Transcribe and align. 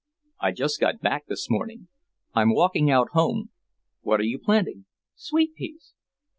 "I 0.39 0.51
just 0.51 0.79
got 0.79 0.99
back 0.99 1.27
this 1.27 1.47
morning. 1.47 1.87
I'm 2.33 2.55
walking 2.55 2.89
out 2.89 3.09
home. 3.11 3.51
What 4.01 4.19
are 4.19 4.23
you 4.23 4.39
planting?" 4.39 4.85
"Sweet 5.13 5.53
peas." 5.53 5.93